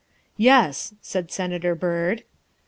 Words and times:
''"Yes," 0.49 0.95
said 0.99 1.29
Senator 1.29 1.75
Byrd. 1.75 2.23